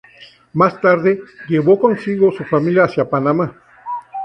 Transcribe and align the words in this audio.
Más 0.53 0.81
tarde, 0.81 1.21
llevó 1.47 1.79
consigo 1.79 2.31
su 2.31 2.43
familia 2.43 2.85
hacia 2.85 3.07
Panamá. 3.07 3.55